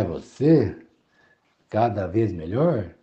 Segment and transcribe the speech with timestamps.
[0.00, 0.76] vai você?
[1.68, 2.94] Cada vez melhor?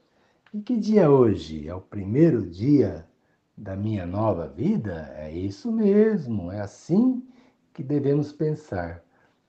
[0.54, 1.68] E que dia é hoje?
[1.68, 3.08] É o primeiro dia
[3.56, 5.14] da minha nova vida?
[5.16, 7.26] É isso mesmo, é assim
[7.74, 9.04] que devemos pensar.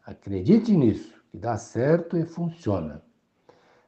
[0.04, 3.02] Acredite nisso, que dá certo e funciona.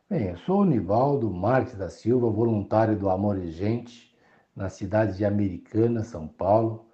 [0.08, 4.16] Bem, eu sou o Nivaldo Marques da Silva, voluntário do Amor e Gente,
[4.56, 6.86] na cidade de Americana, São Paulo.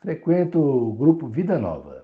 [0.00, 2.03] Frequento o grupo Vida Nova.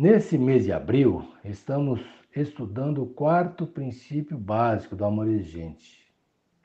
[0.00, 2.00] Nesse mês de abril, estamos
[2.32, 6.08] estudando o quarto princípio básico do Amor e Gente,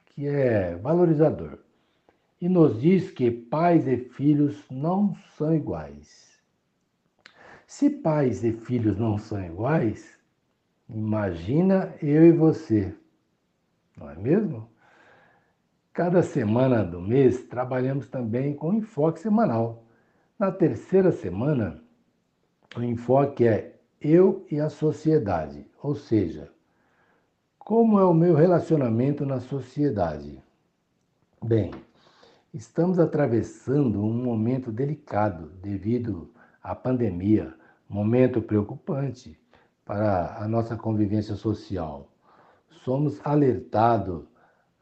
[0.06, 1.58] que é valorizador.
[2.40, 6.40] E nos diz que pais e filhos não são iguais.
[7.66, 10.16] Se pais e filhos não são iguais,
[10.88, 12.94] imagina eu e você,
[13.98, 14.70] não é mesmo?
[15.92, 19.88] Cada semana do mês trabalhamos também com enfoque semanal.
[20.38, 21.84] Na terceira semana,
[22.76, 26.52] o enfoque é eu e a sociedade, ou seja,
[27.58, 30.44] como é o meu relacionamento na sociedade?
[31.42, 31.72] Bem,
[32.54, 37.54] estamos atravessando um momento delicado devido à pandemia,
[37.88, 39.40] momento preocupante
[39.86, 42.10] para a nossa convivência social.
[42.84, 44.26] Somos alertados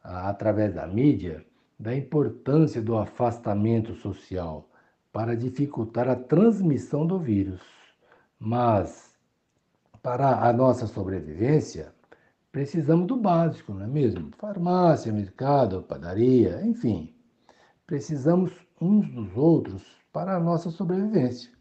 [0.04, 1.46] através da mídia
[1.82, 4.70] da importância do afastamento social
[5.12, 7.81] para dificultar a transmissão do vírus.
[8.44, 9.14] Mas
[10.02, 11.94] para a nossa sobrevivência,
[12.52, 14.32] precisamos do básico, não é mesmo?
[14.36, 17.14] Farmácia, mercado, padaria, enfim.
[17.86, 21.52] Precisamos uns dos outros para a nossa sobrevivência.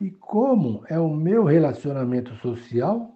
[0.00, 3.14] E como é o meu relacionamento social?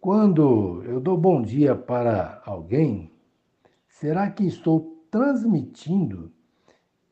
[0.00, 3.12] Quando eu dou bom dia para alguém,
[3.86, 6.32] será que estou transmitindo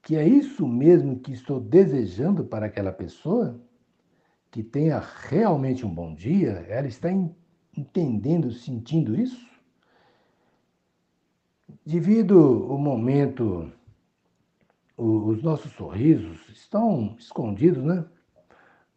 [0.02, 3.56] que é isso mesmo que estou desejando para aquela pessoa?
[4.52, 6.66] Que tenha realmente um bom dia?
[6.68, 7.08] Ela está
[7.74, 9.50] entendendo, sentindo isso?
[11.86, 13.72] Devido o momento,
[14.94, 18.04] os nossos sorrisos estão escondidos, né?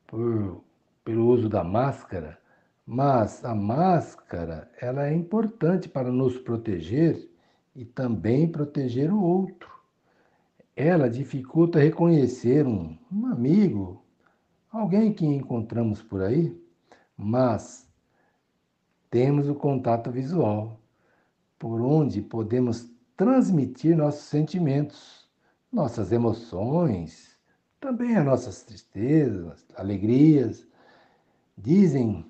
[0.06, 0.62] por,
[1.06, 2.38] pelo uso da máscara,
[2.86, 7.30] mas a máscara ela é importante para nos proteger
[7.74, 9.70] e também proteger o outro.
[10.76, 14.05] Ela dificulta reconhecer um, um amigo,
[14.76, 16.56] alguém que encontramos por aí,
[17.16, 17.90] mas
[19.10, 20.80] temos o contato visual,
[21.58, 25.30] por onde podemos transmitir nossos sentimentos,
[25.72, 27.40] nossas emoções,
[27.80, 30.68] também as nossas tristezas, alegrias.
[31.58, 32.30] Dizem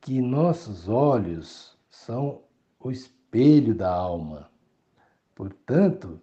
[0.00, 2.42] que nossos olhos são
[2.80, 4.50] o espelho da alma.
[5.34, 6.18] Portanto,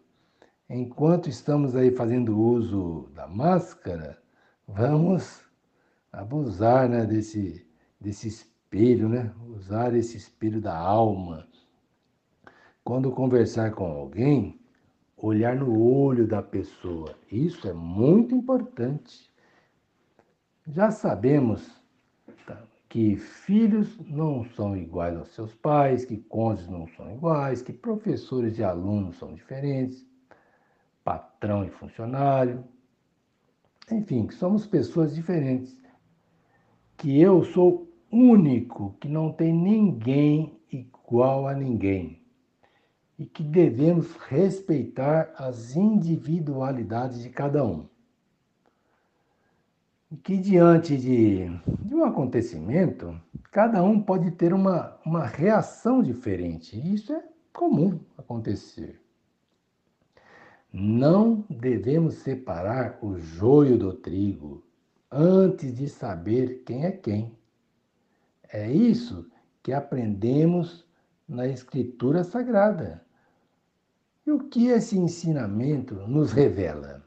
[0.68, 4.23] enquanto estamos aí fazendo uso da máscara,
[4.68, 5.44] vamos
[6.12, 7.66] abusar né, desse,
[8.00, 9.34] desse espelho, né?
[9.48, 11.48] usar esse espelho da alma.
[12.84, 14.60] Quando conversar com alguém,
[15.18, 17.16] olhar no olho da pessoa.
[17.32, 19.32] Isso é muito importante.
[20.68, 21.82] Já sabemos
[22.46, 27.74] tá, que filhos não são iguais aos seus pais, que cônjuges não são iguais, que
[27.74, 30.06] professores e alunos são diferentes,
[31.04, 32.64] patrão e funcionário.
[33.92, 35.78] Enfim, somos pessoas diferentes.
[36.98, 42.24] Que eu sou único, que não tem ninguém igual a ninguém
[43.18, 47.88] e que devemos respeitar as individualidades de cada um.
[50.12, 51.46] E que diante de,
[51.82, 53.20] de um acontecimento,
[53.52, 56.78] cada um pode ter uma, uma reação diferente.
[56.78, 59.03] E isso é comum acontecer.
[60.76, 64.66] Não devemos separar o joio do trigo
[65.12, 67.38] antes de saber quem é quem.
[68.52, 69.30] É isso
[69.62, 70.84] que aprendemos
[71.30, 73.06] na Escritura Sagrada.
[74.26, 77.06] E o que esse ensinamento nos revela?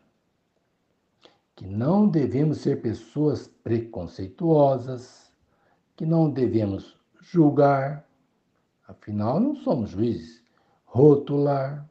[1.57, 5.33] Que não devemos ser pessoas preconceituosas,
[5.97, 8.09] que não devemos julgar,
[8.87, 10.41] afinal não somos juízes,
[10.85, 11.91] rotular.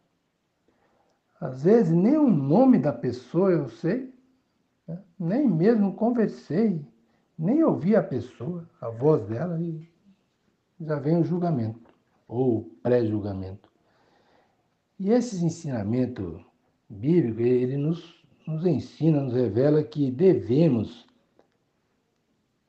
[1.39, 4.13] Às vezes nem o nome da pessoa eu sei,
[4.87, 5.01] né?
[5.19, 6.85] nem mesmo conversei,
[7.37, 9.87] nem ouvi a pessoa, a voz dela, e
[10.79, 11.93] já vem o julgamento,
[12.27, 13.69] ou pré-julgamento.
[14.97, 16.43] E esse ensinamento
[16.89, 21.05] bíblico, ele nos, nos ensina, nos revela que devemos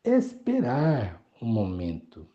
[0.02, 2.26] esperar um momento,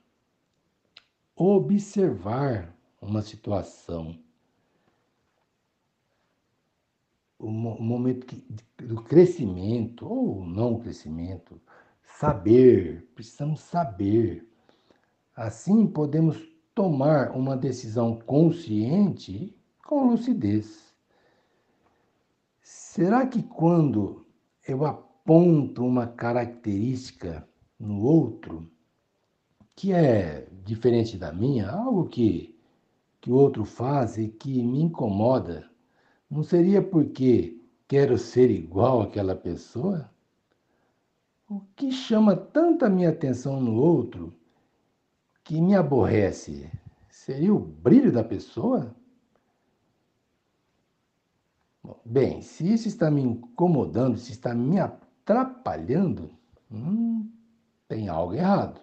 [1.35, 4.17] observar uma situação,
[7.41, 8.35] o momento
[8.77, 11.59] do crescimento ou não crescimento,
[12.03, 14.47] saber, precisamos saber.
[15.35, 16.37] Assim podemos
[16.75, 20.93] tomar uma decisão consciente com lucidez.
[22.61, 24.25] Será que quando
[24.67, 27.47] eu aponto uma característica
[27.79, 28.69] no outro
[29.75, 32.55] que é diferente da minha, algo que,
[33.19, 35.70] que o outro faz e que me incomoda,
[36.31, 40.09] não seria porque quero ser igual àquela pessoa?
[41.49, 44.33] O que chama tanta minha atenção no outro
[45.43, 46.71] que me aborrece
[47.09, 48.95] seria o brilho da pessoa?
[52.05, 56.31] Bem, se isso está me incomodando, se está me atrapalhando,
[56.71, 57.29] hum,
[57.89, 58.79] tem algo errado.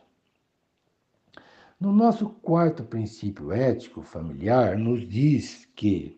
[1.80, 6.17] No nosso quarto princípio ético familiar, nos diz que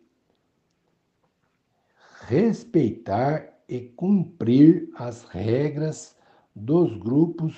[2.30, 6.16] respeitar e cumprir as regras
[6.54, 7.56] dos grupos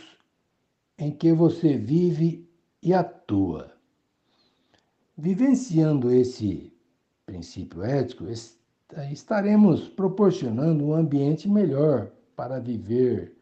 [0.96, 2.48] em que você vive
[2.82, 3.70] e atua.
[5.14, 6.72] Vivenciando esse
[7.26, 8.24] princípio ético,
[9.10, 13.36] estaremos proporcionando um ambiente melhor para viver,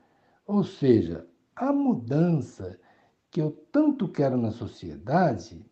[0.44, 1.24] ou seja,
[1.54, 2.76] a mudança
[3.30, 5.64] que eu tanto quero na sociedade,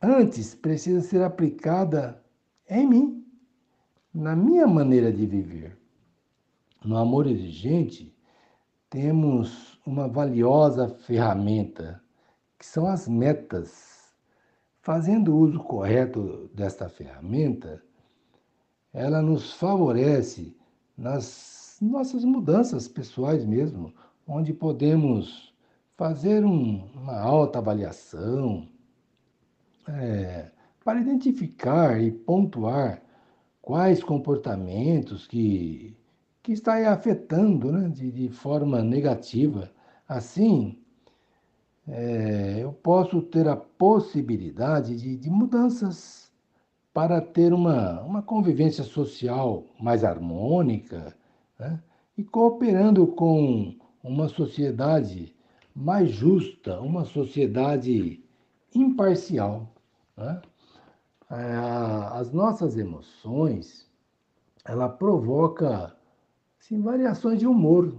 [0.00, 2.24] antes precisa ser aplicada
[2.66, 3.21] em mim,
[4.14, 5.78] na minha maneira de viver.
[6.84, 8.14] No amor exigente,
[8.90, 12.02] temos uma valiosa ferramenta,
[12.58, 14.12] que são as metas.
[14.82, 17.82] Fazendo uso correto desta ferramenta,
[18.92, 20.56] ela nos favorece
[20.98, 23.94] nas nossas mudanças pessoais mesmo,
[24.26, 25.54] onde podemos
[25.96, 28.68] fazer um, uma autoavaliação
[29.88, 30.50] é,
[30.84, 33.02] para identificar e pontuar
[33.62, 35.96] quais comportamentos que,
[36.42, 39.70] que está afetando né, de, de forma negativa.
[40.08, 40.76] Assim,
[41.86, 46.30] é, eu posso ter a possibilidade de, de mudanças
[46.92, 51.16] para ter uma, uma convivência social mais harmônica
[51.58, 51.80] né,
[52.18, 55.34] e cooperando com uma sociedade
[55.74, 58.22] mais justa, uma sociedade
[58.74, 59.72] imparcial.
[60.16, 60.42] Né?
[61.32, 61.56] É,
[62.12, 63.90] as nossas emoções,
[64.66, 65.96] ela provoca
[66.60, 67.96] assim, variações de humor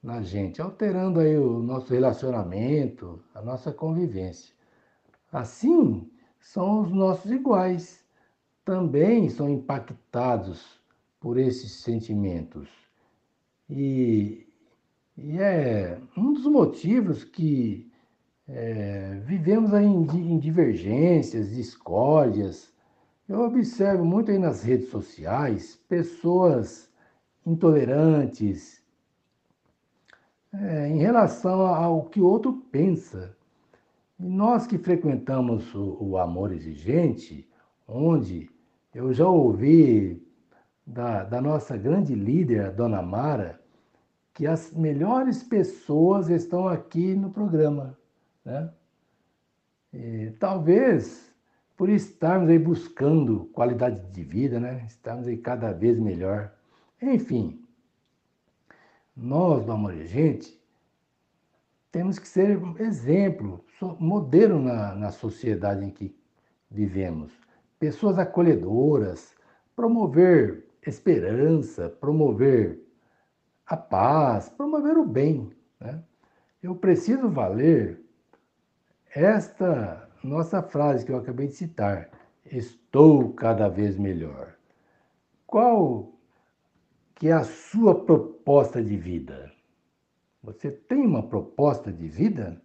[0.00, 4.54] na gente, alterando aí o nosso relacionamento, a nossa convivência.
[5.32, 6.08] Assim,
[6.38, 8.04] são os nossos iguais,
[8.64, 10.80] também são impactados
[11.18, 12.68] por esses sentimentos.
[13.68, 14.46] E,
[15.18, 17.90] e é um dos motivos que
[18.48, 22.72] é, vivemos aí em, em divergências, escolhas.
[23.28, 26.88] Eu observo muito aí nas redes sociais pessoas
[27.44, 28.82] intolerantes
[30.52, 33.36] é, em relação ao que o outro pensa.
[34.18, 37.48] E nós que frequentamos o, o amor exigente,
[37.86, 38.48] onde
[38.94, 40.24] eu já ouvi
[40.86, 43.60] da, da nossa grande líder, a Dona Mara,
[44.32, 47.98] que as melhores pessoas estão aqui no programa.
[48.46, 48.70] Né?
[49.92, 51.34] E, talvez
[51.76, 54.84] por estarmos aí buscando qualidade de vida, né?
[54.86, 56.54] estarmos aí cada vez melhor.
[57.02, 57.62] Enfim,
[59.14, 60.58] nós do Amor e Gente
[61.90, 63.64] temos que ser exemplo,
[63.98, 66.14] modelo na, na sociedade em que
[66.70, 67.32] vivemos.
[67.78, 69.34] Pessoas acolhedoras,
[69.74, 72.80] promover esperança, promover
[73.66, 75.50] a paz, promover o bem.
[75.80, 76.02] Né?
[76.62, 78.05] Eu preciso valer
[79.14, 82.10] esta nossa frase que eu acabei de citar.
[82.44, 84.54] Estou cada vez melhor.
[85.46, 86.12] Qual
[87.14, 89.52] que é a sua proposta de vida?
[90.42, 92.60] Você tem uma proposta de vida?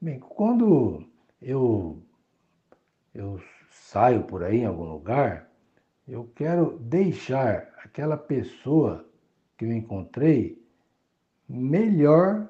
[0.00, 1.04] Bem, quando
[1.40, 2.02] eu,
[3.14, 5.50] eu saio por aí em algum lugar,
[6.06, 9.08] eu quero deixar aquela pessoa
[9.56, 10.62] que eu encontrei
[11.48, 12.48] melhor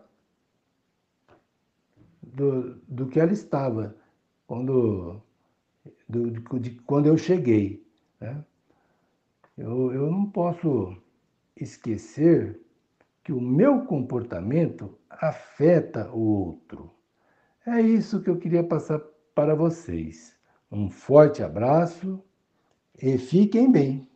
[2.26, 3.97] do, do que ela estava
[4.47, 5.23] quando,
[6.09, 7.87] do, de, quando eu cheguei.
[8.21, 8.45] Né?
[9.56, 10.97] Eu, eu não posso
[11.56, 12.61] esquecer
[13.25, 16.92] que o meu comportamento afeta o outro.
[17.66, 19.00] É isso que eu queria passar
[19.35, 20.37] para vocês.
[20.71, 22.23] Um forte abraço
[23.00, 24.09] e fiquem bem.